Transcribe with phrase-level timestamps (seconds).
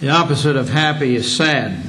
[0.00, 1.84] The opposite of happy is sad.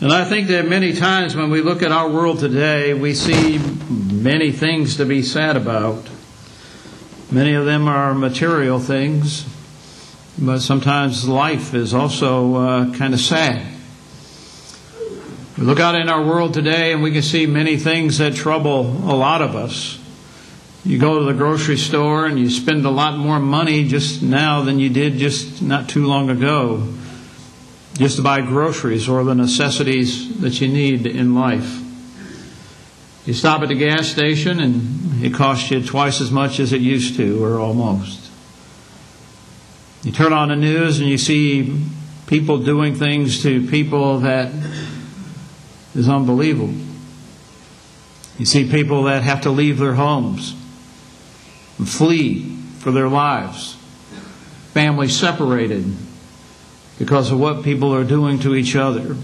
[0.00, 3.58] And I think that many times when we look at our world today, we see
[3.88, 6.08] many things to be sad about.
[7.32, 9.44] Many of them are material things,
[10.38, 13.74] but sometimes life is also uh, kind of sad.
[15.58, 18.82] We look out in our world today and we can see many things that trouble
[18.82, 19.98] a lot of us.
[20.86, 24.60] You go to the grocery store and you spend a lot more money just now
[24.60, 26.86] than you did just not too long ago,
[27.94, 31.80] just to buy groceries or the necessities that you need in life.
[33.24, 36.82] You stop at the gas station and it costs you twice as much as it
[36.82, 38.30] used to, or almost.
[40.02, 41.82] You turn on the news and you see
[42.26, 44.52] people doing things to people that
[45.94, 46.74] is unbelievable.
[48.38, 50.54] You see people that have to leave their homes
[51.78, 53.76] and flee for their lives,
[54.72, 55.84] families separated
[56.98, 59.16] because of what people are doing to each other.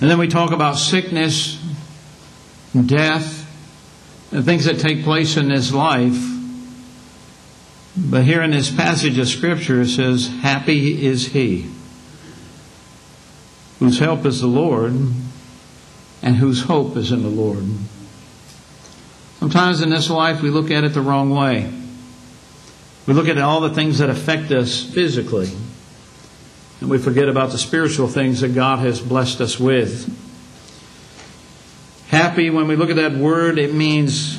[0.00, 1.62] And then we talk about sickness,
[2.86, 3.46] death,
[4.32, 6.16] and things that take place in this life.
[7.96, 11.70] But here in this passage of Scripture it says, Happy is he
[13.80, 14.92] whose help is the Lord
[16.22, 17.64] and whose hope is in the Lord.
[19.40, 21.72] Sometimes in this life we look at it the wrong way.
[23.06, 25.50] We look at all the things that affect us physically.
[26.82, 30.14] And we forget about the spiritual things that God has blessed us with.
[32.08, 34.38] Happy, when we look at that word, it means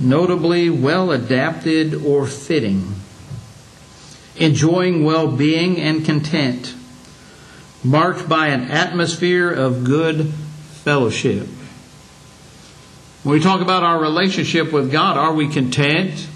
[0.00, 2.94] notably well adapted or fitting,
[4.36, 6.76] enjoying well being and content,
[7.82, 10.26] marked by an atmosphere of good
[10.84, 11.48] fellowship.
[13.24, 16.28] When we talk about our relationship with God, are we content?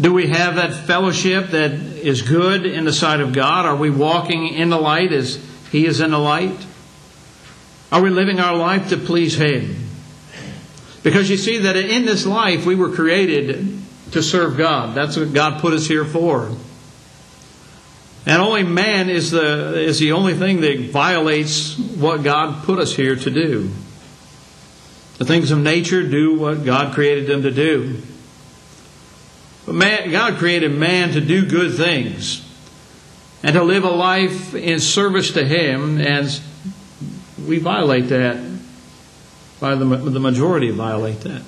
[0.00, 3.66] Do we have that fellowship that is good in the sight of God?
[3.66, 5.38] Are we walking in the light as
[5.70, 6.56] He is in the light?
[7.92, 9.76] Are we living our life to please Him?
[11.02, 13.82] Because you see that in this life we were created
[14.12, 14.94] to serve God.
[14.94, 16.56] That's what God put us here for.
[18.24, 22.96] And only man is the, is the only thing that violates what God put us
[22.96, 23.70] here to do.
[25.20, 28.00] The things of nature do what God created them to do.
[29.66, 32.42] But man, God created man to do good things
[33.42, 36.40] and to live a life in service to Him, and
[37.46, 38.42] we violate that.
[39.60, 41.42] By the, the majority violate that.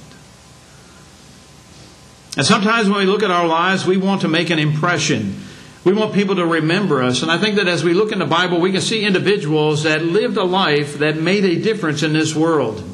[2.36, 5.40] And sometimes when we look at our lives, we want to make an impression.
[5.82, 7.22] We want people to remember us.
[7.22, 10.04] And I think that as we look in the Bible, we can see individuals that
[10.04, 12.84] lived a life that made a difference in this world.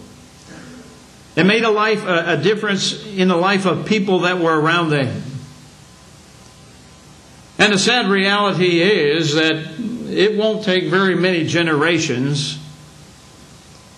[1.39, 4.91] It made a life a, a difference in the life of people that were around
[4.91, 5.23] them.
[7.59, 9.77] And the sad reality is that
[10.09, 12.59] it won't take very many generations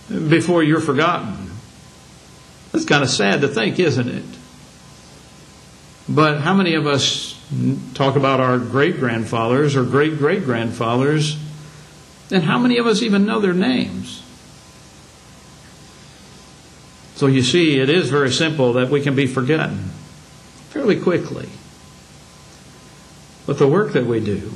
[0.07, 1.49] before you're forgotten.
[2.71, 4.25] That's kind of sad to think, isn't it?
[6.07, 7.35] But how many of us
[7.95, 11.39] talk about our great grandfathers or great great grandfathers?
[12.29, 14.20] And how many of us even know their names?
[17.21, 19.77] So you see, it is very simple that we can be forgotten
[20.71, 21.47] fairly quickly.
[23.45, 24.51] But the work that we do,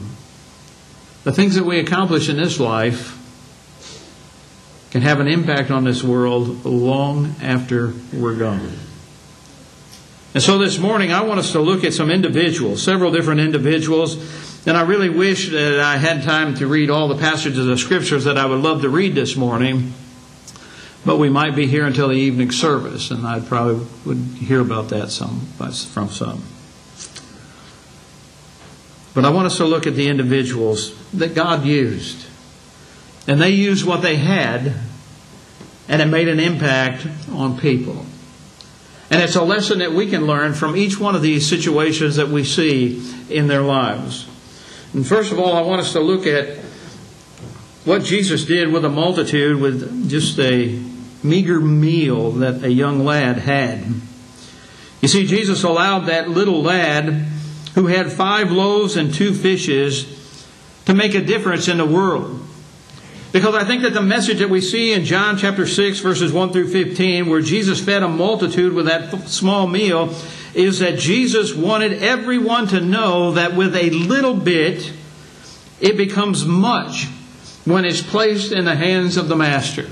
[1.23, 3.21] the things that we accomplish in this life,
[4.89, 8.79] can have an impact on this world long after we're gone.
[10.33, 14.17] And so this morning, I want us to look at some individuals, several different individuals.
[14.65, 18.23] And I really wish that I had time to read all the passages of scriptures
[18.23, 19.93] that I would love to read this morning.
[21.05, 24.89] But we might be here until the evening service, and I probably would hear about
[24.89, 26.43] that some from some.
[29.13, 32.25] But I want us to look at the individuals that God used.
[33.27, 34.73] And they used what they had,
[35.87, 38.05] and it made an impact on people.
[39.11, 42.29] And it's a lesson that we can learn from each one of these situations that
[42.29, 44.27] we see in their lives.
[44.93, 46.57] And first of all, I want us to look at
[47.85, 50.79] what Jesus did with a multitude with just a
[51.25, 53.83] meager meal that a young lad had.
[55.01, 57.25] You see, Jesus allowed that little lad
[57.75, 60.05] who had five loaves and two fishes
[60.85, 62.41] to make a difference in the world.
[63.31, 66.53] Because I think that the message that we see in John chapter 6, verses 1
[66.53, 70.15] through 15, where Jesus fed a multitude with that small meal,
[70.53, 74.93] is that Jesus wanted everyone to know that with a little bit,
[75.81, 77.07] it becomes much
[77.65, 79.89] when it's placed in the hands of the Master.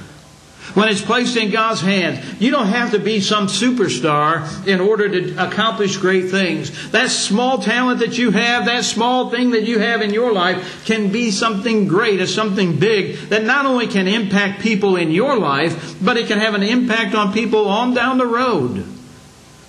[0.73, 2.41] When it's placed in God's hands.
[2.41, 6.91] You don't have to be some superstar in order to accomplish great things.
[6.91, 10.85] That small talent that you have, that small thing that you have in your life
[10.85, 15.37] can be something great, or something big that not only can impact people in your
[15.37, 18.85] life, but it can have an impact on people on down the road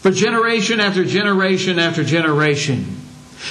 [0.04, 2.93] for generation after generation after generation.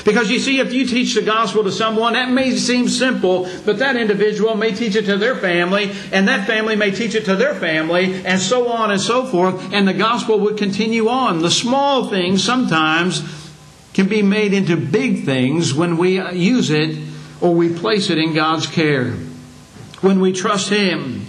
[0.06, 3.80] Because you see, if you teach the gospel to someone, that may seem simple, but
[3.80, 7.36] that individual may teach it to their family, and that family may teach it to
[7.36, 11.42] their family, and so on and so forth, and the gospel would continue on.
[11.42, 13.22] The small things sometimes
[13.94, 16.98] can be made into big things when we use it
[17.42, 19.12] or we place it in God's care.
[20.02, 21.28] When we trust Him.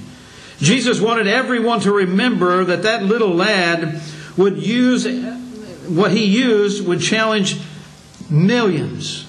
[0.58, 4.00] Jesus wanted everyone to remember that that little lad
[4.36, 5.06] would use
[5.88, 7.60] what he used would challenge
[8.30, 9.26] Millions.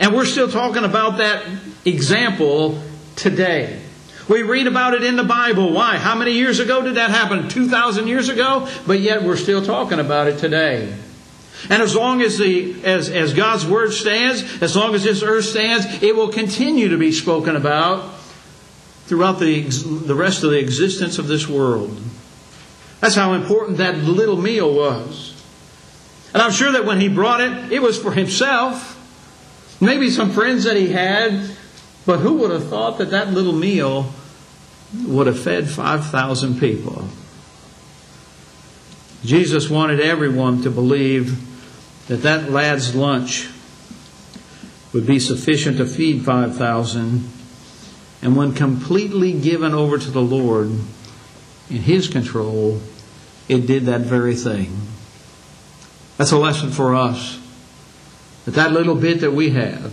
[0.00, 1.44] And we're still talking about that
[1.84, 2.82] example
[3.16, 3.80] today.
[4.28, 5.72] We read about it in the Bible.
[5.72, 5.98] Why?
[5.98, 7.48] How many years ago did that happen?
[7.48, 8.68] 2,000 years ago?
[8.86, 10.96] But yet we're still talking about it today.
[11.70, 15.44] And as long as, the, as, as God's Word stands, as long as this earth
[15.44, 18.14] stands, it will continue to be spoken about
[19.06, 21.98] throughout the, the rest of the existence of this world.
[23.00, 25.33] That's how important that little meal was.
[26.34, 29.00] And I'm sure that when he brought it, it was for himself,
[29.80, 31.48] maybe some friends that he had,
[32.04, 34.12] but who would have thought that that little meal
[35.06, 37.08] would have fed 5,000 people?
[39.24, 41.38] Jesus wanted everyone to believe
[42.08, 43.48] that that lad's lunch
[44.92, 47.28] would be sufficient to feed 5,000.
[48.22, 50.70] And when completely given over to the Lord
[51.70, 52.80] in His control,
[53.48, 54.76] it did that very thing.
[56.16, 57.40] That's a lesson for us.
[58.44, 59.92] That that little bit that we have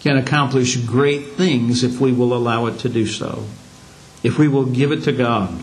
[0.00, 3.44] can accomplish great things if we will allow it to do so.
[4.22, 5.62] If we will give it to God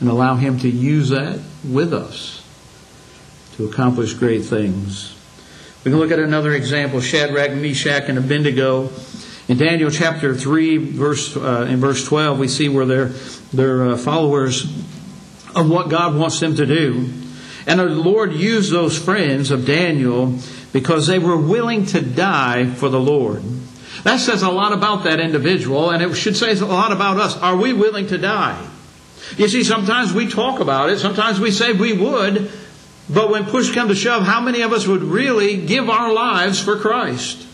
[0.00, 2.42] and allow Him to use that with us
[3.56, 5.14] to accomplish great things.
[5.84, 8.90] We can look at another example Shadrach, Meshach, and Abednego.
[9.48, 13.08] In Daniel chapter 3, verse, uh, in verse 12, we see where they're,
[13.52, 14.64] they're uh, followers
[15.54, 17.08] of what God wants them to do.
[17.66, 20.38] And the Lord used those friends of Daniel
[20.72, 23.42] because they were willing to die for the Lord.
[24.04, 27.36] That says a lot about that individual, and it should say a lot about us.
[27.38, 28.64] Are we willing to die?
[29.36, 32.50] You see, sometimes we talk about it, sometimes we say we would,
[33.08, 36.60] but when push comes to shove, how many of us would really give our lives
[36.60, 37.46] for Christ?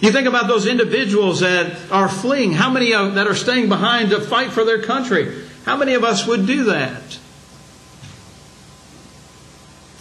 [0.00, 4.10] You think about those individuals that are fleeing, how many of, that are staying behind
[4.10, 5.42] to fight for their country?
[5.64, 7.17] How many of us would do that?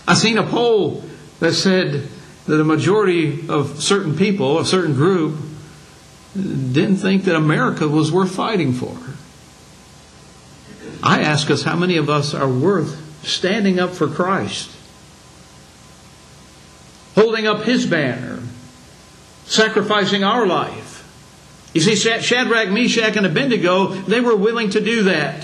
[0.08, 1.04] I seen a poll
[1.40, 2.08] that said
[2.46, 5.38] that a majority of certain people, a certain group,
[6.34, 8.98] didn't think that America was worth fighting for.
[11.04, 14.72] I ask us how many of us are worth standing up for Christ,
[17.16, 18.42] holding up His banner,
[19.46, 21.04] sacrificing our life.
[21.74, 25.44] You see, Shadrach, Meshach, and Abednego, they were willing to do that.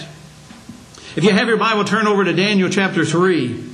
[1.16, 3.73] If you have your Bible, turn over to Daniel chapter 3.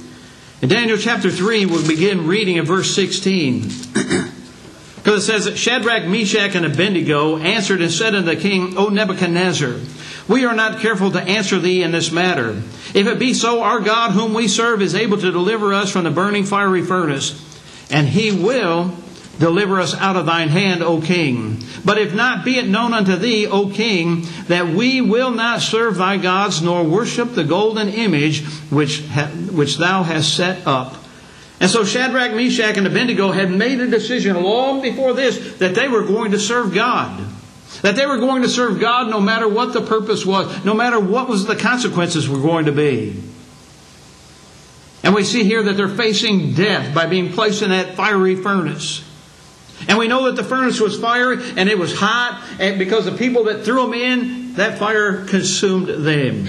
[0.62, 3.62] In Daniel chapter 3, we'll begin reading at verse 16.
[4.98, 8.90] because it says that Shadrach, Meshach, and Abednego answered and said unto the king, O
[8.90, 9.76] Nebuchadnezzar,
[10.28, 12.62] we are not careful to answer thee in this matter.
[12.94, 16.04] If it be so, our God whom we serve is able to deliver us from
[16.04, 17.40] the burning fiery furnace,
[17.90, 18.94] and he will
[19.40, 21.64] Deliver us out of thine hand, O king.
[21.86, 25.96] But if not, be it known unto thee, O king, that we will not serve
[25.96, 30.96] thy gods, nor worship the golden image which, ha- which thou hast set up.
[31.62, 35.88] And so Shadrach, Meshach, and Abednego had made a decision long before this that they
[35.88, 37.26] were going to serve God.
[37.82, 41.00] That they were going to serve God no matter what the purpose was, no matter
[41.00, 43.22] what was the consequences were going to be.
[45.04, 49.04] And we see here that they're facing death by being placed in that fiery furnace.
[49.88, 53.12] And we know that the furnace was fire and it was hot, and because the
[53.12, 56.48] people that threw them in, that fire consumed them.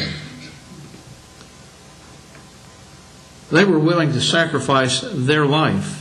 [3.51, 5.97] They were willing to sacrifice their life.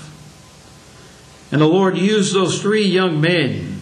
[1.52, 3.80] And the Lord used those three young men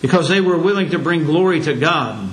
[0.00, 2.30] because they were willing to bring glory to God,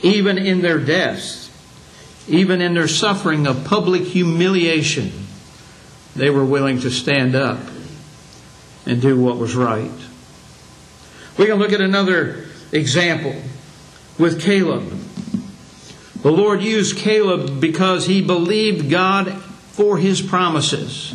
[0.00, 1.50] even in their deaths,
[2.26, 5.12] even in their suffering of public humiliation.
[6.16, 7.60] They were willing to stand up
[8.86, 9.90] and do what was right.
[11.38, 13.34] We can look at another example
[14.18, 14.88] with Caleb.
[16.22, 21.14] The Lord used Caleb because he believed God for his promises.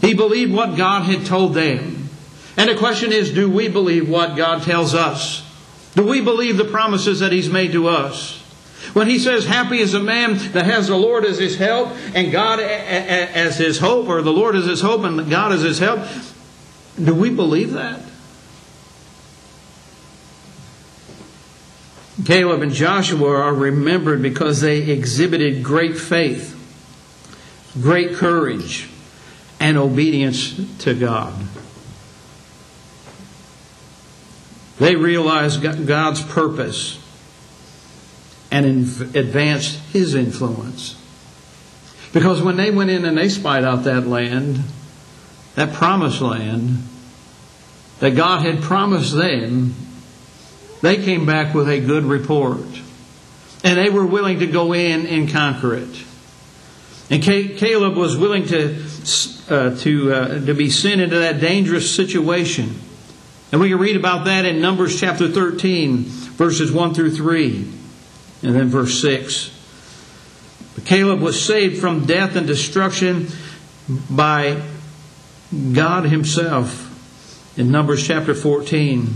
[0.00, 2.08] He believed what God had told them.
[2.56, 5.46] And the question is do we believe what God tells us?
[5.94, 8.38] Do we believe the promises that He's made to us?
[8.92, 12.32] When He says, Happy is a man that has the Lord as his help and
[12.32, 16.00] God as his hope, or the Lord as his hope and God as his help,
[17.04, 18.00] do we believe that?
[22.24, 26.56] Caleb and Joshua are remembered because they exhibited great faith,
[27.80, 28.88] great courage,
[29.58, 31.34] and obedience to God.
[34.78, 36.98] They realized God's purpose
[38.50, 38.64] and
[39.14, 40.96] advanced His influence.
[42.12, 44.60] Because when they went in and they spied out that land,
[45.54, 46.78] that promised land
[48.00, 49.74] that God had promised them,
[50.80, 52.64] they came back with a good report.
[53.62, 56.04] And they were willing to go in and conquer it.
[57.10, 58.82] And Caleb was willing to,
[59.50, 62.74] uh, to, uh, to be sent into that dangerous situation.
[63.52, 67.66] And we can read about that in Numbers chapter 13, verses 1 through 3,
[68.42, 69.50] and then verse 6.
[70.76, 73.26] But Caleb was saved from death and destruction
[74.08, 74.62] by
[75.72, 76.86] God Himself
[77.56, 79.08] in Numbers chapter 14.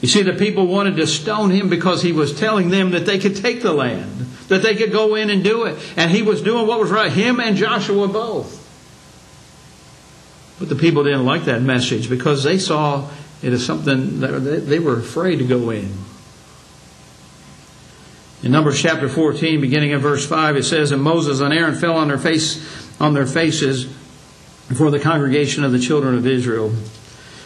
[0.00, 3.18] You see, the people wanted to stone him because he was telling them that they
[3.18, 5.78] could take the land, that they could go in and do it.
[5.96, 8.60] And he was doing what was right, him and Joshua both.
[10.58, 13.08] But the people didn't like that message because they saw
[13.42, 15.90] it as something that they were afraid to go in.
[18.42, 21.96] In Numbers chapter 14, beginning in verse 5, it says, And Moses and Aaron fell
[21.96, 22.62] on their face
[23.00, 23.86] on their faces
[24.68, 26.72] before the congregation of the children of Israel.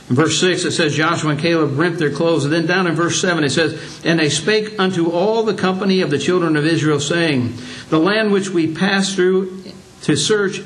[0.08, 2.44] In verse 6, it says, Joshua and Caleb rent their clothes.
[2.44, 6.00] And then down in verse 7, it says, And they spake unto all the company
[6.00, 7.54] of the children of Israel, saying,
[7.90, 9.64] The land which we pass through
[10.02, 10.62] to search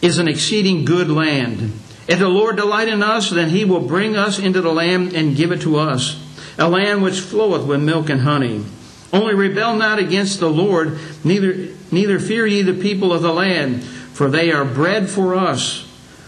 [0.00, 1.72] is an exceeding good land.
[2.06, 5.36] If the Lord delight in us, then he will bring us into the land and
[5.36, 6.20] give it to us,
[6.58, 8.64] a land which floweth with milk and honey.
[9.12, 13.86] Only rebel not against the Lord, neither, neither fear ye the people of the land,
[14.14, 15.86] for they are bread for us.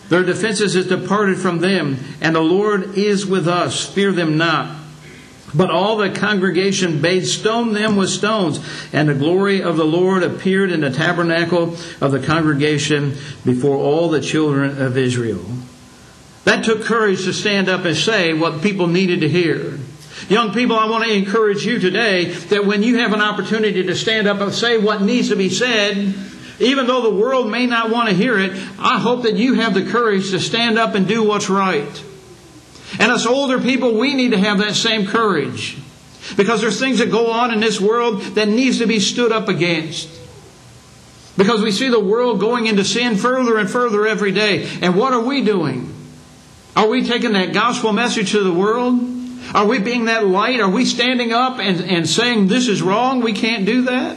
[0.09, 3.87] Their defenses is departed from them, and the Lord is with us.
[3.93, 4.77] Fear them not.
[5.55, 8.61] But all the congregation bade stone them with stones,
[8.93, 14.09] and the glory of the Lord appeared in the tabernacle of the congregation before all
[14.09, 15.45] the children of Israel.
[16.45, 19.79] That took courage to stand up and say what people needed to hear.
[20.29, 23.95] Young people, I want to encourage you today that when you have an opportunity to
[23.95, 26.15] stand up and say what needs to be said,
[26.59, 29.75] even though the world may not want to hear it, I hope that you have
[29.75, 32.05] the courage to stand up and do what's right.
[32.99, 35.77] And us older people, we need to have that same courage.
[36.37, 39.49] Because there's things that go on in this world that needs to be stood up
[39.49, 40.09] against.
[41.37, 44.69] Because we see the world going into sin further and further every day.
[44.81, 45.93] And what are we doing?
[46.75, 48.99] Are we taking that gospel message to the world?
[49.55, 50.61] Are we being that light?
[50.61, 53.21] Are we standing up and, and saying this is wrong?
[53.21, 54.17] We can't do that?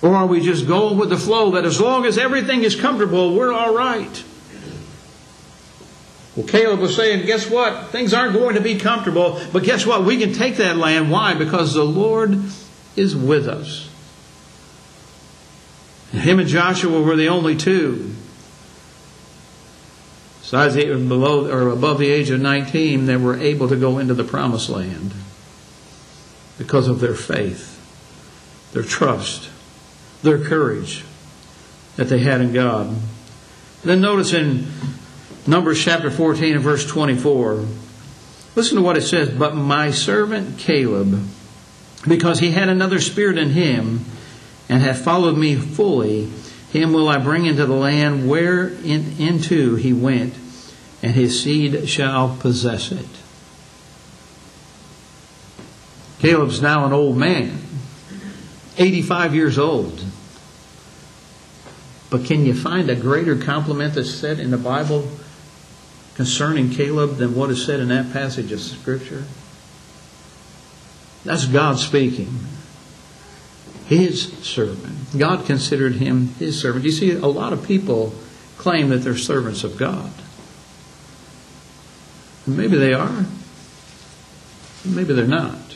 [0.00, 3.34] Or are we just going with the flow that as long as everything is comfortable,
[3.34, 4.24] we're all right?
[6.36, 7.88] Well, Caleb was saying, guess what?
[7.88, 10.04] Things aren't going to be comfortable, but guess what?
[10.04, 11.10] We can take that land.
[11.10, 11.34] Why?
[11.34, 12.40] Because the Lord
[12.94, 13.90] is with us.
[16.12, 18.14] him and Joshua were the only two.
[20.42, 24.14] Besides the, below or above the age of 19, that were able to go into
[24.14, 25.12] the promised land
[26.56, 27.74] because of their faith,
[28.72, 29.50] their trust,
[30.22, 31.04] their courage
[31.96, 32.94] that they had in God.
[33.82, 34.66] Then notice in
[35.46, 37.64] Numbers chapter 14 and verse 24,
[38.54, 39.30] listen to what it says.
[39.30, 41.26] But my servant Caleb,
[42.06, 44.04] because he had another spirit in him
[44.68, 46.30] and hath followed me fully,
[46.72, 50.34] him will I bring into the land where in, into he went,
[51.02, 53.06] and his seed shall possess it.
[56.18, 57.62] Caleb's now an old man.
[58.78, 60.04] 85 years old.
[62.10, 65.08] But can you find a greater compliment that's said in the Bible
[66.14, 69.24] concerning Caleb than what is said in that passage of Scripture?
[71.24, 72.38] That's God speaking.
[73.86, 75.18] His servant.
[75.18, 76.84] God considered him his servant.
[76.84, 78.14] You see, a lot of people
[78.56, 80.12] claim that they're servants of God.
[82.46, 83.26] Maybe they are.
[84.84, 85.67] Maybe they're not.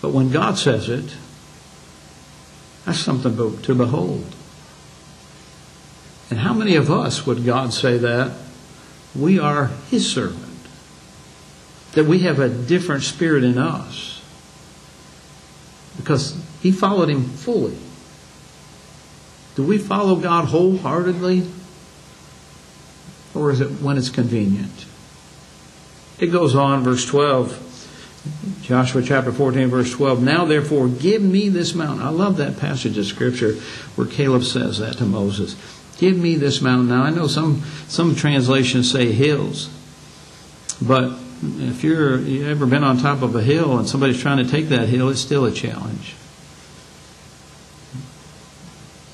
[0.00, 1.14] But when God says it,
[2.84, 4.34] that's something to behold.
[6.30, 8.36] And how many of us would God say that?
[9.14, 10.46] We are His servant.
[11.92, 14.22] That we have a different spirit in us.
[15.96, 17.76] Because He followed Him fully.
[19.56, 21.46] Do we follow God wholeheartedly?
[23.34, 24.86] Or is it when it's convenient?
[26.18, 27.69] It goes on, verse 12.
[28.60, 30.22] Joshua chapter 14, verse 12.
[30.22, 32.06] Now therefore, give me this mountain.
[32.06, 33.54] I love that passage of Scripture
[33.96, 35.56] where Caleb says that to Moses.
[35.98, 36.88] Give me this mountain.
[36.88, 39.70] Now I know some, some translations say hills,
[40.80, 41.12] but
[41.42, 44.68] if you're you ever been on top of a hill and somebody's trying to take
[44.68, 46.14] that hill, it's still a challenge.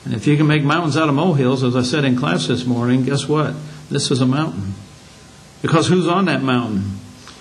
[0.04, 2.64] And if you can make mountains out of molehills, as I said in class this
[2.64, 3.54] morning, guess what?
[3.90, 4.74] This is a mountain.
[5.62, 6.98] Because who's on that mountain?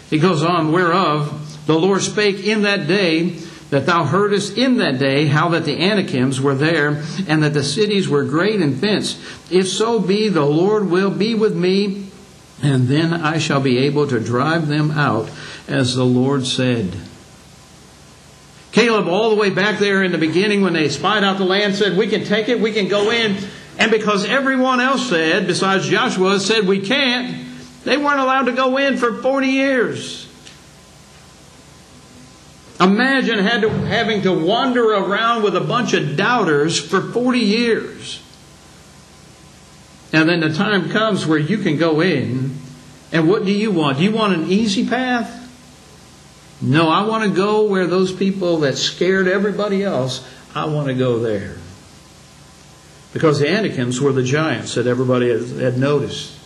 [0.09, 3.37] He goes on, whereof the Lord spake in that day
[3.69, 7.63] that thou heardest in that day how that the Anakims were there, and that the
[7.63, 9.19] cities were great and fenced.
[9.51, 12.09] If so be, the Lord will be with me,
[12.61, 15.29] and then I shall be able to drive them out,
[15.67, 16.95] as the Lord said.
[18.71, 21.75] Caleb, all the way back there in the beginning when they spied out the land,
[21.75, 23.37] said, We can take it, we can go in.
[23.77, 27.45] And because everyone else said, besides Joshua, said we can't,
[27.83, 30.24] they weren't allowed to go in for 40 years.
[32.79, 38.21] Imagine to, having to wander around with a bunch of doubters for 40 years.
[40.11, 42.57] And then the time comes where you can go in,
[43.11, 43.97] and what do you want?
[43.97, 45.41] Do you want an easy path?
[46.61, 50.93] No, I want to go where those people that scared everybody else, I want to
[50.93, 51.57] go there.
[53.13, 56.37] Because the Anakims were the giants that everybody had noticed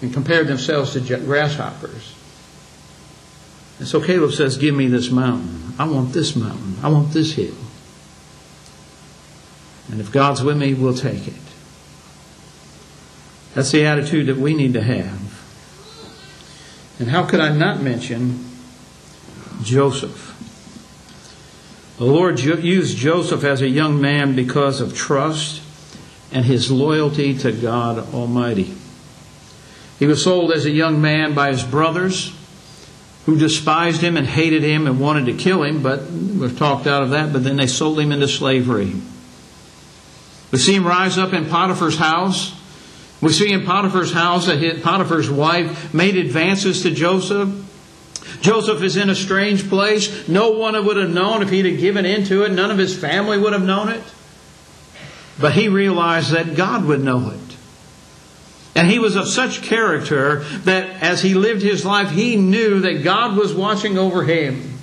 [0.00, 2.14] and compared themselves to grasshoppers.
[3.78, 5.74] And so Caleb says, Give me this mountain.
[5.78, 6.76] I want this mountain.
[6.82, 7.54] I want this hill.
[9.90, 11.34] And if God's with me, we'll take it.
[13.54, 15.20] That's the attitude that we need to have.
[16.98, 18.44] And how could I not mention
[19.62, 20.30] Joseph.
[21.98, 25.62] The Lord used Joseph as a young man because of trust
[26.32, 28.74] and his loyalty to God Almighty.
[29.98, 32.34] He was sold as a young man by his brothers
[33.26, 37.02] who despised him and hated him and wanted to kill him, but we've talked out
[37.02, 38.92] of that, but then they sold him into slavery.
[40.50, 42.54] We see him rise up in Potiphar's house.
[43.20, 47.48] We see in Potiphar's house that Potiphar's wife made advances to Joseph.
[48.40, 50.28] Joseph is in a strange place.
[50.28, 52.52] No one would have known if he'd have given into it.
[52.52, 54.02] None of his family would have known it.
[55.40, 57.43] But he realized that God would know it.
[58.74, 63.04] And he was of such character that as he lived his life, he knew that
[63.04, 64.74] God was watching over him.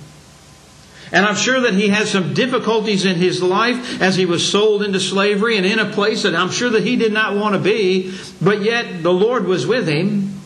[1.12, 4.82] And I'm sure that he had some difficulties in his life as he was sold
[4.82, 7.60] into slavery and in a place that I'm sure that he did not want to
[7.60, 10.40] be, but yet the Lord was with him.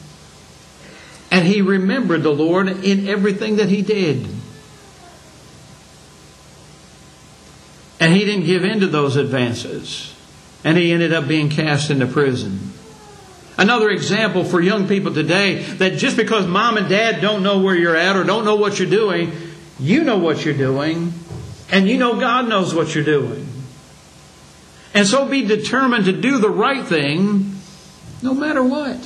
[1.31, 4.27] And he remembered the Lord in everything that he did.
[8.01, 10.15] And he didn't give in to those advances.
[10.65, 12.73] And he ended up being cast into prison.
[13.59, 17.75] Another example for young people today that just because mom and dad don't know where
[17.75, 19.33] you're at or don't know what you're doing,
[19.79, 21.13] you know what you're doing,
[21.71, 23.49] and you know God knows what you're doing.
[24.93, 27.57] And so be determined to do the right thing
[28.23, 28.99] no matter what.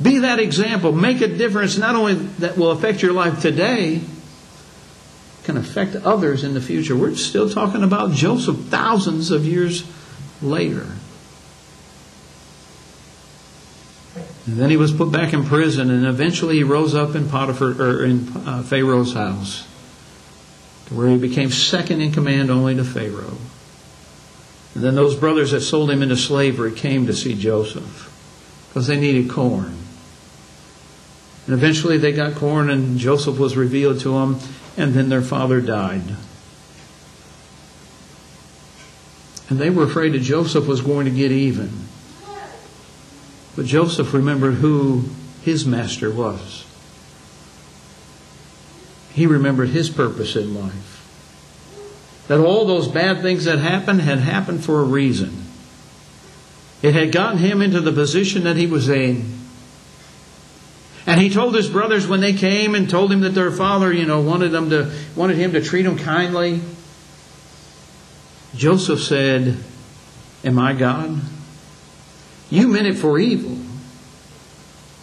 [0.00, 0.92] Be that example.
[0.92, 4.00] Make a difference not only that will affect your life today,
[5.44, 6.94] can affect others in the future.
[6.94, 9.84] We're still talking about Joseph thousands of years
[10.42, 10.86] later.
[14.48, 17.82] And then he was put back in prison, and eventually he rose up in Potiphar
[17.82, 19.66] or in uh, Pharaoh's house,
[20.88, 23.36] where he became second in command only to Pharaoh.
[24.74, 28.06] And then those brothers that sold him into slavery came to see Joseph
[28.68, 29.76] because they needed corn.
[31.44, 34.38] And eventually they got corn, and Joseph was revealed to them,
[34.78, 36.16] and then their father died.
[39.50, 41.87] And they were afraid that Joseph was going to get even.
[43.58, 45.06] But Joseph remembered who
[45.42, 46.64] his master was.
[49.12, 52.22] He remembered his purpose in life.
[52.28, 55.42] That all those bad things that happened had happened for a reason.
[56.82, 59.24] It had gotten him into the position that he was in.
[61.04, 64.06] And he told his brothers when they came and told him that their father, you
[64.06, 66.60] know, wanted them to wanted him to treat them kindly.
[68.54, 69.56] Joseph said,
[70.44, 71.20] Am I God?
[72.50, 73.56] You meant it for evil,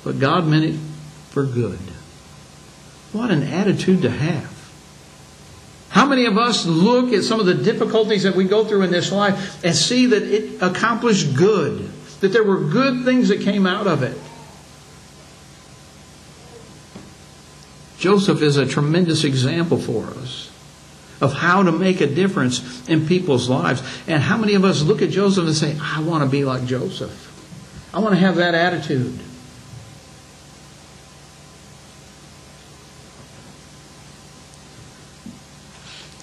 [0.04, 0.80] but God meant it
[1.30, 1.80] for good.
[3.12, 4.52] What an attitude to have.
[5.90, 8.92] How many of us look at some of the difficulties that we go through in
[8.92, 13.66] this life and see that it accomplished good, that there were good things that came
[13.66, 14.18] out of it?
[17.98, 20.52] Joseph is a tremendous example for us
[21.22, 23.82] of how to make a difference in people's lives.
[24.06, 26.66] And how many of us look at Joseph and say, I want to be like
[26.66, 27.35] Joseph?
[27.96, 29.18] I want to have that attitude.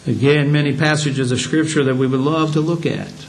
[0.06, 3.26] Again, many passages of Scripture that we would love to look at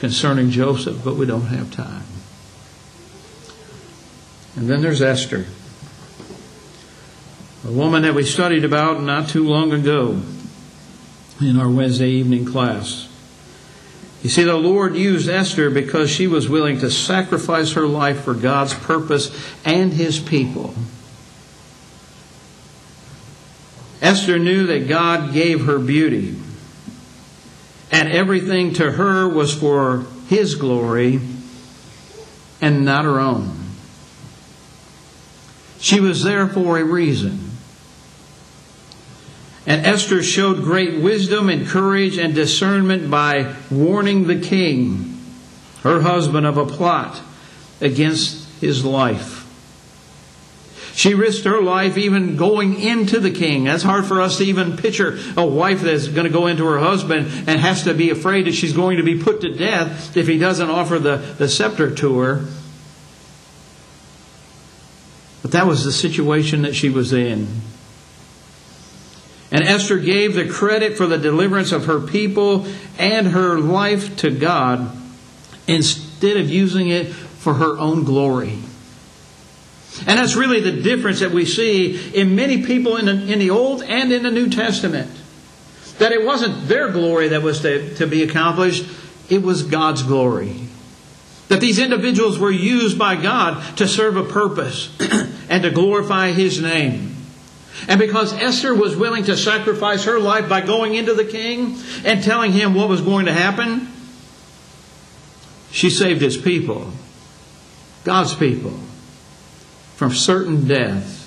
[0.00, 2.02] concerning Joseph, but we don't have time.
[4.56, 5.46] And then there's Esther,
[7.64, 10.20] a woman that we studied about not too long ago
[11.40, 13.05] in our Wednesday evening class.
[14.26, 18.34] You see, the Lord used Esther because she was willing to sacrifice her life for
[18.34, 19.30] God's purpose
[19.64, 20.74] and His people.
[24.02, 26.34] Esther knew that God gave her beauty,
[27.92, 31.20] and everything to her was for His glory
[32.60, 33.56] and not her own.
[35.78, 37.45] She was there for a reason.
[39.66, 45.20] And Esther showed great wisdom and courage and discernment by warning the king,
[45.82, 47.20] her husband, of a plot
[47.80, 49.42] against his life.
[50.94, 53.64] She risked her life even going into the king.
[53.64, 56.78] That's hard for us to even picture a wife that's going to go into her
[56.78, 60.26] husband and has to be afraid that she's going to be put to death if
[60.26, 62.46] he doesn't offer the, the scepter to her.
[65.42, 67.46] But that was the situation that she was in.
[69.50, 72.66] And Esther gave the credit for the deliverance of her people
[72.98, 74.90] and her life to God
[75.68, 78.58] instead of using it for her own glory.
[80.06, 83.50] And that's really the difference that we see in many people in the, in the
[83.50, 85.10] Old and in the New Testament.
[85.98, 88.86] That it wasn't their glory that was to, to be accomplished,
[89.30, 90.66] it was God's glory.
[91.48, 94.94] That these individuals were used by God to serve a purpose
[95.48, 97.15] and to glorify His name.
[97.88, 102.22] And because Esther was willing to sacrifice her life by going into the king and
[102.22, 103.88] telling him what was going to happen,
[105.70, 106.90] she saved his people,
[108.04, 108.78] God's people,
[109.96, 111.22] from certain death.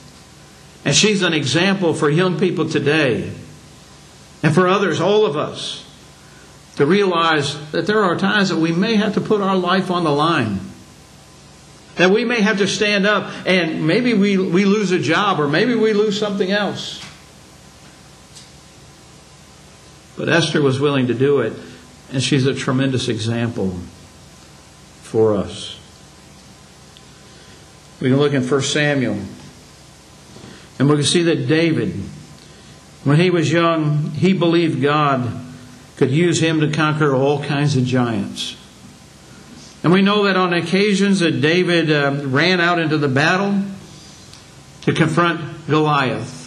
[0.85, 3.31] And she's an example for young people today
[4.41, 5.85] and for others, all of us,
[6.77, 10.03] to realize that there are times that we may have to put our life on
[10.03, 10.68] the line
[11.99, 15.49] that we may have to stand up and maybe we, we lose a job or
[15.49, 17.03] maybe we lose something else.
[20.15, 21.51] But Esther was willing to do it,
[22.13, 23.77] and she's a tremendous example
[25.01, 25.77] for us.
[27.99, 29.19] We can look in 1 Samuel,
[30.79, 31.91] and we can see that David,
[33.03, 35.29] when he was young, he believed God
[35.97, 38.55] could use him to conquer all kinds of giants.
[39.83, 43.63] And we know that on occasions that David uh, ran out into the battle
[44.81, 46.37] to confront Goliath.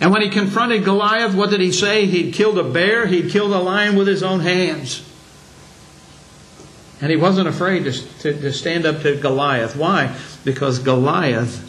[0.00, 2.06] And when he confronted Goliath, what did he say?
[2.06, 5.08] He'd killed a bear, he'd killed a lion with his own hands.
[7.00, 9.76] And he wasn't afraid to, to, to stand up to Goliath.
[9.76, 10.16] Why?
[10.44, 11.68] Because Goliath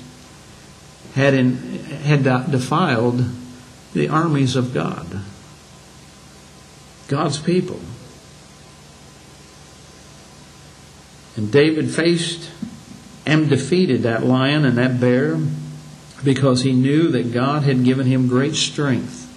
[1.13, 3.23] had, in, had defiled
[3.93, 5.21] the armies of God,
[7.07, 7.79] God's people.
[11.35, 12.51] And David faced
[13.25, 15.39] and defeated that lion and that bear
[16.23, 19.29] because he knew that God had given him great strength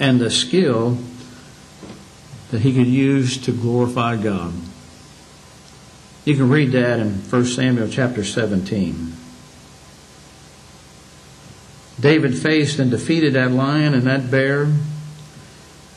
[0.00, 0.98] and the skill
[2.50, 4.52] that he could use to glorify God.
[6.24, 9.12] You can read that in 1 Samuel chapter 17.
[12.00, 14.72] David faced and defeated that lion and that bear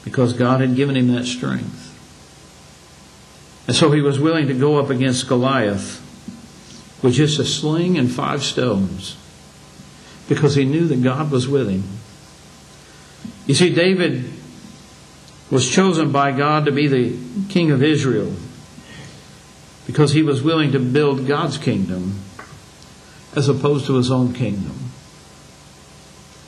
[0.04, 1.87] because God had given him that strength.
[3.68, 6.02] And so he was willing to go up against Goliath
[7.04, 9.18] with just a sling and five stones
[10.30, 11.84] because he knew that God was with him.
[13.46, 14.32] You see, David
[15.52, 17.18] was chosen by God to be the
[17.50, 18.34] king of Israel
[19.86, 22.20] because he was willing to build God's kingdom
[23.36, 24.92] as opposed to his own kingdom.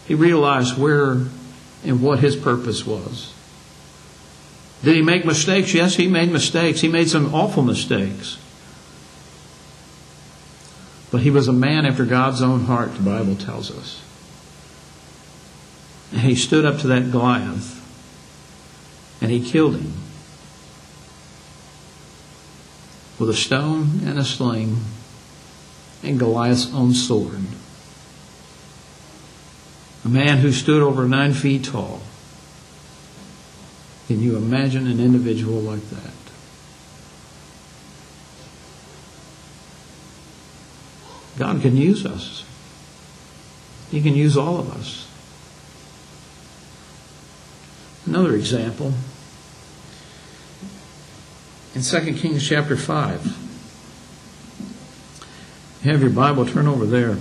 [0.08, 1.28] He realized where
[1.84, 3.34] and what his purpose was.
[4.84, 5.74] Did he make mistakes?
[5.74, 6.82] Yes, he made mistakes.
[6.82, 8.38] He made some awful mistakes.
[11.12, 14.02] But he was a man after God's own heart, the Bible tells us.
[16.12, 17.80] And he stood up to that Goliath
[19.22, 19.94] and he killed him
[23.18, 24.78] with a stone and a sling
[26.02, 27.42] and Goliath's own sword.
[30.06, 32.02] A man who stood over nine feet tall
[34.10, 36.14] can you imagine an individual like that?
[41.38, 42.44] God can use us.
[43.92, 45.08] He can use all of us.
[48.08, 48.94] Another example
[51.76, 53.38] in 2 Kings chapter 5.
[55.84, 57.16] Have your Bible, turn over there.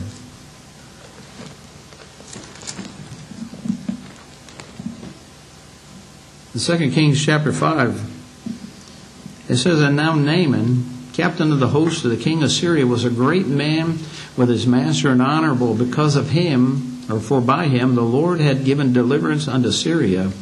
[6.59, 12.11] In 2 Kings chapter 5, it says, And now Naaman, captain of the host of
[12.11, 14.01] the king of Syria, was a great man
[14.37, 15.77] with his master and honorable.
[15.77, 20.33] Because of him, or for by him, the Lord had given deliverance unto Syria.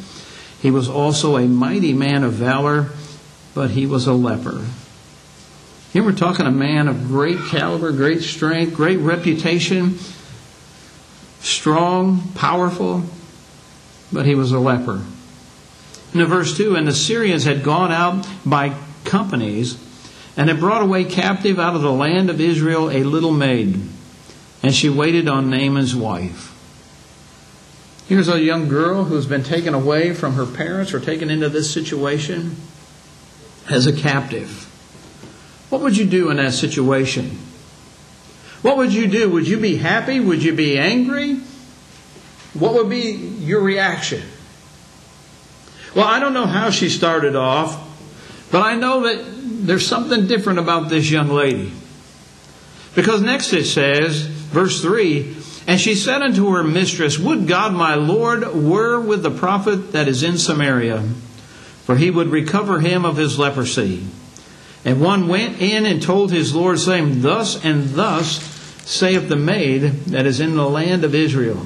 [0.59, 2.87] He was also a mighty man of valor,
[3.53, 4.65] but he was a leper.
[5.93, 9.99] Here we're talking a man of great caliber, great strength, great reputation,
[11.41, 13.03] strong, powerful,
[14.11, 15.03] but he was a leper.
[16.13, 19.77] In verse 2, and the Syrians had gone out by companies
[20.35, 23.79] and had brought away captive out of the land of Israel a little maid,
[24.63, 26.53] and she waited on Naaman's wife.
[28.07, 31.73] Here's a young girl who's been taken away from her parents or taken into this
[31.73, 32.55] situation
[33.69, 34.63] as a captive.
[35.69, 37.37] What would you do in that situation?
[38.61, 39.29] What would you do?
[39.29, 40.21] Would you be happy?
[40.21, 41.41] Would you be angry?
[42.53, 44.23] What would be your reaction?
[45.95, 47.83] Well, I don't know how she started off,
[48.51, 49.23] but I know that
[49.65, 51.71] there's something different about this young lady.
[52.95, 55.35] Because next it says, verse 3
[55.67, 60.07] And she said unto her mistress, Would God my Lord were with the prophet that
[60.07, 61.01] is in Samaria,
[61.83, 64.05] for he would recover him of his leprosy.
[64.83, 68.39] And one went in and told his Lord, saying, Thus and thus
[68.85, 71.65] saith the maid that is in the land of Israel.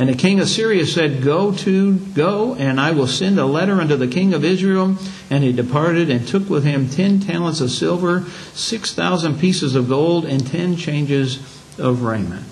[0.00, 3.82] And the king of Syria said, Go to, go, and I will send a letter
[3.82, 4.96] unto the king of Israel.
[5.28, 9.88] And he departed and took with him ten talents of silver, six thousand pieces of
[9.88, 11.36] gold, and ten changes
[11.78, 12.46] of raiment.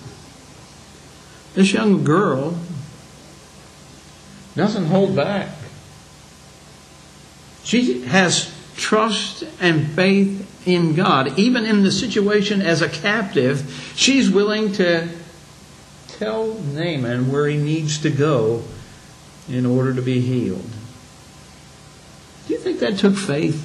[1.54, 2.58] This young girl
[4.54, 5.48] doesn't hold back.
[7.64, 11.38] She has trust and faith in God.
[11.38, 15.08] Even in the situation as a captive, she's willing to
[16.18, 18.64] tell Naaman where he needs to go
[19.48, 20.70] in order to be healed.
[22.46, 23.64] Do you think that took faith?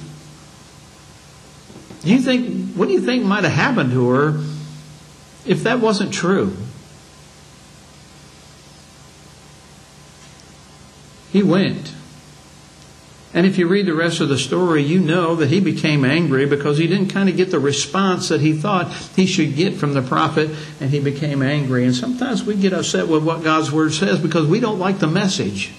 [2.02, 4.44] Do you think what do you think might have happened to her
[5.46, 6.56] if that wasn't true?
[11.32, 11.92] He went.
[13.34, 16.46] And if you read the rest of the story, you know that he became angry
[16.46, 19.92] because he didn't kind of get the response that he thought he should get from
[19.92, 21.84] the prophet, and he became angry.
[21.84, 25.08] And sometimes we get upset with what God's word says because we don't like the
[25.08, 25.72] message.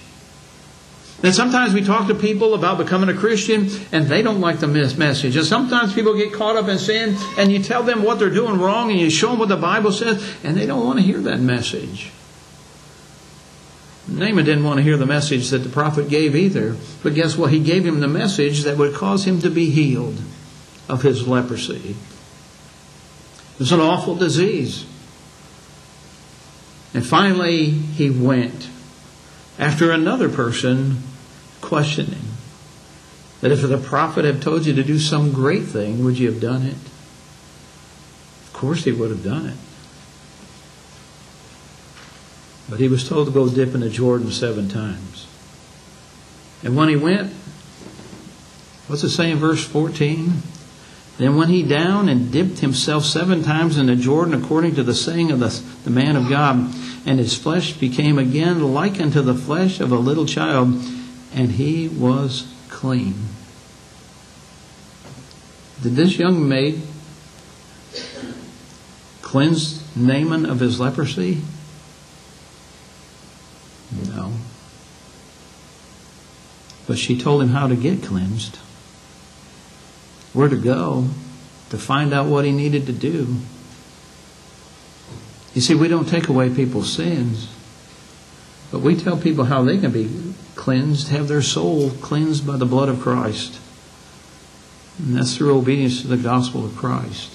[1.22, 4.66] And sometimes we talk to people about becoming a Christian and they don't like the
[4.66, 5.34] message.
[5.34, 8.60] And sometimes people get caught up in sin and you tell them what they're doing
[8.60, 11.18] wrong and you show them what the Bible says and they don't want to hear
[11.20, 12.12] that message.
[14.08, 16.76] Naaman didn't want to hear the message that the prophet gave either.
[17.02, 17.52] But guess what?
[17.52, 20.20] He gave him the message that would cause him to be healed
[20.88, 21.96] of his leprosy.
[23.54, 24.86] It was an awful disease.
[26.94, 28.68] And finally, he went
[29.58, 31.02] after another person
[31.60, 32.22] questioning
[33.40, 36.40] that if the prophet had told you to do some great thing, would you have
[36.40, 36.76] done it?
[38.46, 39.56] Of course, he would have done it.
[42.68, 45.26] But he was told to go dip in the Jordan seven times.
[46.62, 47.32] And when he went,
[48.86, 50.42] what's it say in verse 14?
[51.18, 54.94] Then went he down and dipped himself seven times in the Jordan according to the
[54.94, 55.48] saying of the,
[55.84, 56.74] the man of God.
[57.06, 60.68] And his flesh became again like unto the flesh of a little child,
[61.32, 63.14] and he was clean.
[65.82, 66.82] Did this young maid
[69.22, 71.42] cleanse Naaman of his leprosy?
[73.92, 74.32] No.
[76.86, 78.56] But she told him how to get cleansed,
[80.32, 81.08] where to go
[81.70, 83.36] to find out what he needed to do.
[85.54, 87.48] You see, we don't take away people's sins,
[88.70, 92.66] but we tell people how they can be cleansed, have their soul cleansed by the
[92.66, 93.58] blood of Christ.
[94.98, 97.32] And that's through obedience to the gospel of Christ.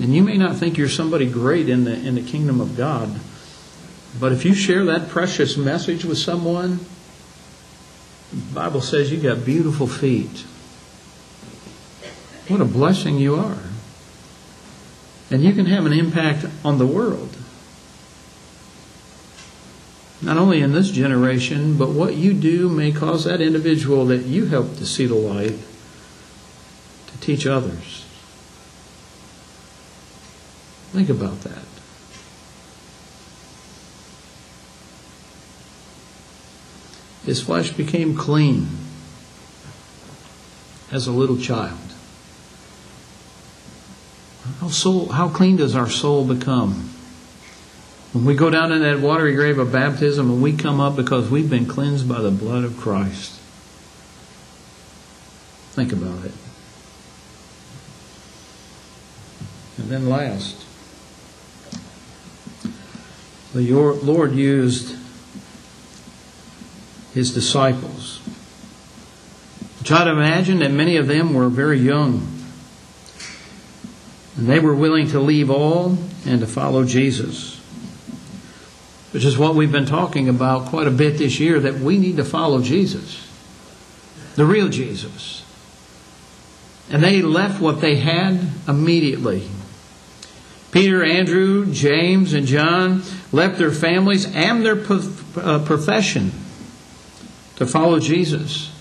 [0.00, 3.20] And you may not think you're somebody great in the, in the kingdom of God.
[4.20, 6.80] But if you share that precious message with someone,
[8.30, 10.44] the Bible says you got beautiful feet.
[12.48, 13.58] What a blessing you are.
[15.30, 17.36] And you can have an impact on the world.
[20.20, 24.46] Not only in this generation, but what you do may cause that individual that you
[24.46, 25.58] help to see the light
[27.06, 28.04] to teach others.
[30.92, 31.67] Think about that.
[37.24, 38.68] His flesh became clean
[40.90, 41.78] as a little child.
[44.60, 46.90] How, soul, how clean does our soul become?
[48.12, 51.30] When we go down in that watery grave of baptism and we come up because
[51.30, 53.38] we've been cleansed by the blood of Christ.
[55.72, 56.32] Think about it.
[59.76, 60.64] And then last,
[63.54, 63.60] the
[64.02, 64.96] Lord used
[67.18, 68.20] his disciples.
[69.82, 72.26] Try to imagine that many of them were very young.
[74.36, 77.56] And they were willing to leave all and to follow Jesus.
[79.10, 82.18] Which is what we've been talking about quite a bit this year that we need
[82.18, 83.26] to follow Jesus.
[84.36, 85.44] The real Jesus.
[86.88, 89.48] And they left what they had immediately.
[90.70, 93.02] Peter, Andrew, James, and John
[93.32, 94.80] left their families and their
[95.36, 96.30] uh, profession
[97.58, 98.72] to follow Jesus.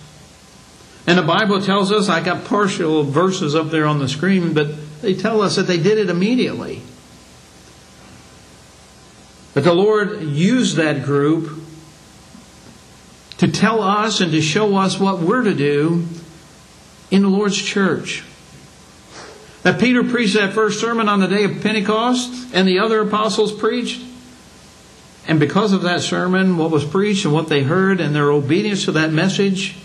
[1.06, 4.68] And the Bible tells us, I got partial verses up there on the screen, but
[5.02, 6.82] they tell us that they did it immediately.
[9.54, 11.64] But the Lord used that group
[13.38, 16.06] to tell us and to show us what we're to do
[17.10, 18.24] in the Lord's church.
[19.64, 23.52] That Peter preached that first sermon on the day of Pentecost, and the other apostles
[23.52, 24.02] preached.
[25.28, 28.86] And because of that sermon, what was preached and what they heard, and their obedience
[28.86, 29.76] to that message,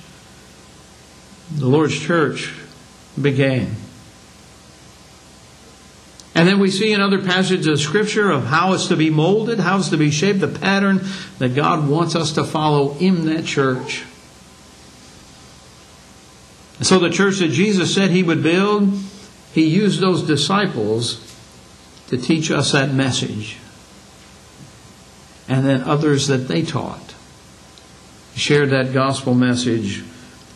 [1.53, 2.55] the Lord's church
[3.21, 3.75] began.
[6.35, 9.59] And then we see in other passages of Scripture of how it's to be molded,
[9.59, 11.01] how it's to be shaped, the pattern
[11.39, 14.05] that God wants us to follow in that church.
[16.79, 18.93] And so the church that Jesus said He would build,
[19.53, 21.21] He used those disciples
[22.09, 23.59] to teach us that message.
[25.49, 27.15] And then others that they taught
[28.35, 30.03] shared that gospel message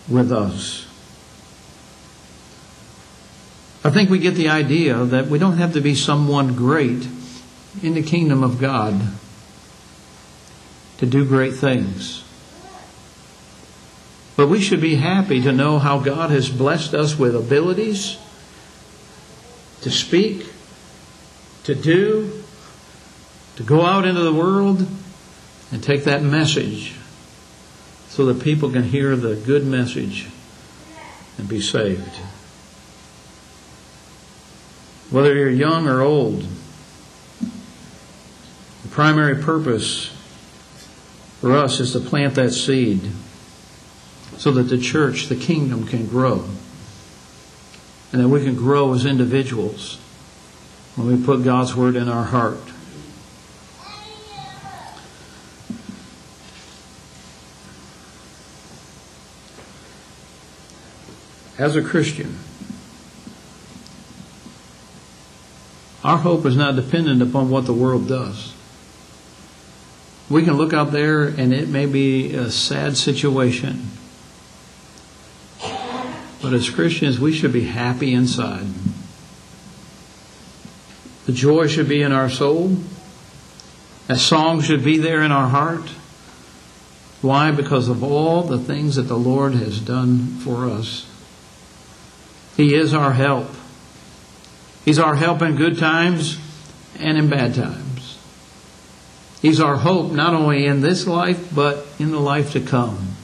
[0.09, 0.87] with us.
[3.85, 7.07] I think we get the idea that we don't have to be someone great
[7.83, 9.01] in the kingdom of God
[10.99, 12.25] to do great things.
[14.35, 18.18] But we should be happy to know how God has blessed us with abilities
[19.83, 20.46] to speak,
[21.64, 22.42] to do,
[23.57, 24.87] to go out into the world
[25.73, 26.95] and take that message
[28.09, 30.29] so that people can hear the good message
[31.38, 32.16] and be saved.
[35.11, 36.47] Whether you're young or old,
[38.83, 40.07] the primary purpose
[41.40, 43.01] for us is to plant that seed
[44.37, 46.45] so that the church, the kingdom, can grow.
[48.12, 49.99] And that we can grow as individuals
[50.95, 52.59] when we put God's word in our heart.
[61.59, 62.38] As a Christian,
[66.07, 68.55] Our hope is not dependent upon what the world does.
[70.31, 73.90] We can look out there and it may be a sad situation.
[76.40, 78.69] But as Christians, we should be happy inside.
[81.25, 82.77] The joy should be in our soul.
[84.07, 85.88] That song should be there in our heart.
[87.21, 87.51] Why?
[87.51, 91.05] Because of all the things that the Lord has done for us.
[92.57, 93.51] He is our help.
[94.85, 96.38] He's our help in good times
[96.99, 98.19] and in bad times.
[99.42, 103.16] He's our hope not only in this life, but in the life to come.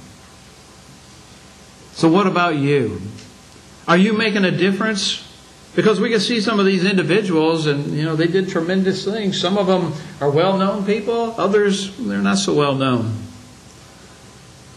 [1.94, 3.00] So, what about you?
[3.88, 5.28] Are you making a difference?
[5.74, 9.40] Because we can see some of these individuals, and you know they did tremendous things.
[9.40, 13.16] Some of them are well-known people; others they're not so well known.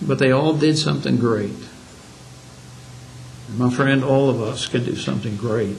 [0.02, 1.54] But they all did something great.
[3.53, 5.77] My friend, all of us can do something great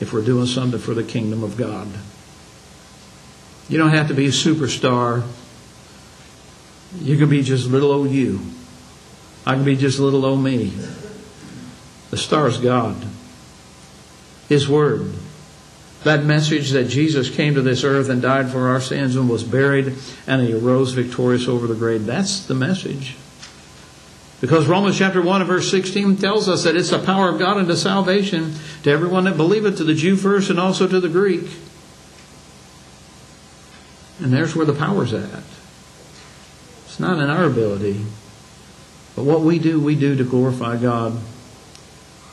[0.00, 1.88] if we're doing something for the kingdom of God.
[3.68, 5.26] You don't have to be a superstar.
[7.00, 8.40] You can be just little old you.
[9.46, 10.72] I can be just little old me.
[12.10, 12.96] The star is God.
[14.48, 15.14] His Word.
[16.04, 19.42] That message that Jesus came to this earth and died for our sins and was
[19.42, 19.94] buried
[20.26, 22.06] and he arose victorious over the grave.
[22.06, 23.16] That's the message.
[24.40, 27.56] Because Romans chapter 1 and verse 16 tells us that it's the power of God
[27.56, 31.48] unto salvation to everyone that believeth, to the Jew first and also to the Greek.
[34.20, 35.42] And there's where the power's at.
[36.84, 38.04] It's not in our ability.
[39.16, 41.18] But what we do, we do to glorify God.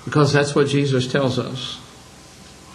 [0.04, 1.80] Because that's what Jesus tells us.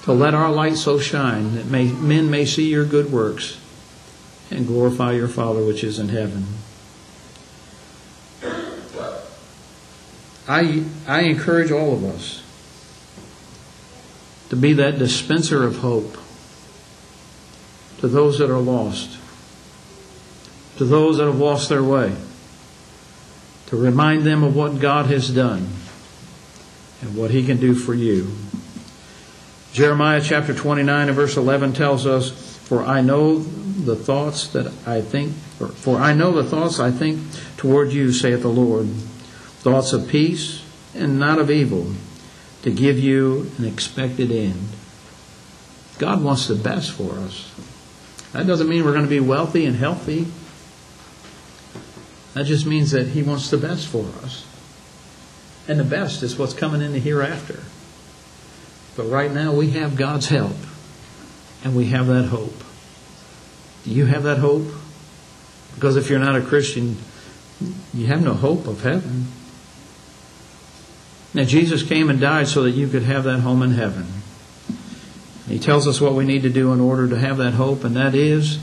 [0.05, 3.61] To let our light so shine that may, men may see your good works
[4.51, 6.47] and glorify your Father which is in heaven.
[10.51, 12.43] I, I encourage all of us
[14.49, 16.17] to be that dispenser of hope,
[18.01, 19.17] to those that are lost,
[20.79, 22.17] to those that have lost their way,
[23.67, 25.69] to remind them of what God has done
[27.01, 28.35] and what He can do for you.
[29.73, 35.01] Jeremiah chapter 29 and verse 11 tells us, For I know the thoughts that I
[35.01, 35.33] think,
[35.77, 37.21] for I know the thoughts I think
[37.57, 38.89] toward you, saith the Lord,
[39.61, 41.93] thoughts of peace and not of evil,
[42.63, 44.69] to give you an expected end.
[45.99, 47.53] God wants the best for us.
[48.33, 50.27] That doesn't mean we're going to be wealthy and healthy.
[52.35, 54.47] That just means that He wants the best for us.
[55.69, 57.61] And the best is what's coming in the hereafter.
[58.97, 60.57] But right now we have God's help
[61.65, 62.65] and we have that hope.
[63.85, 64.67] Do you have that hope?
[65.75, 66.97] Because if you're not a Christian,
[67.95, 69.27] you have no hope of heaven.
[71.33, 74.07] Now, Jesus came and died so that you could have that home in heaven.
[75.47, 77.97] He tells us what we need to do in order to have that hope, and
[77.97, 78.59] that is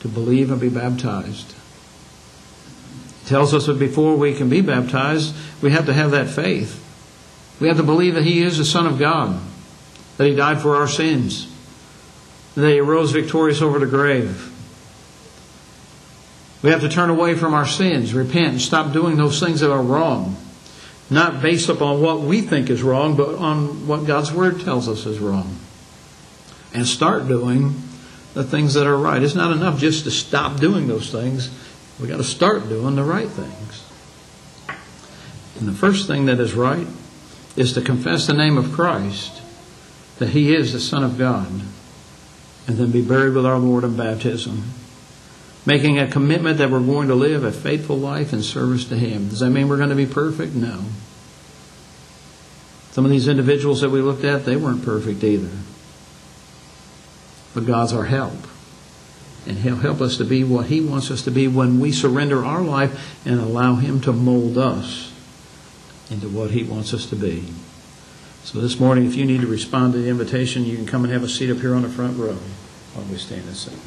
[0.00, 1.54] to believe and be baptized.
[3.22, 6.80] He tells us that before we can be baptized, we have to have that faith.
[7.60, 9.40] We have to believe that He is the Son of God,
[10.16, 11.50] that He died for our sins,
[12.54, 14.52] that He rose victorious over the grave.
[16.62, 19.70] We have to turn away from our sins, repent, and stop doing those things that
[19.70, 20.36] are wrong.
[21.10, 25.04] Not based upon what we think is wrong, but on what God's Word tells us
[25.06, 25.58] is wrong.
[26.72, 27.74] And start doing
[28.32, 29.22] the things that are right.
[29.22, 31.50] It's not enough just to stop doing those things.
[32.00, 33.84] We've got to start doing the right things.
[35.58, 36.86] And the first thing that is right
[37.54, 39.40] is to confess the name of Christ,
[40.18, 41.46] that He is the Son of God,
[42.66, 44.64] and then be buried with our Lord in baptism.
[45.66, 49.28] Making a commitment that we're going to live a faithful life in service to Him.
[49.28, 50.54] Does that mean we're going to be perfect?
[50.54, 50.84] No.
[52.90, 55.50] Some of these individuals that we looked at, they weren't perfect either.
[57.54, 58.46] But God's our help.
[59.46, 62.44] And He'll help us to be what He wants us to be when we surrender
[62.44, 65.12] our life and allow Him to mold us
[66.10, 67.44] into what He wants us to be.
[68.44, 71.12] So this morning, if you need to respond to the invitation, you can come and
[71.12, 72.38] have a seat up here on the front row
[72.92, 73.80] while we stand and sing.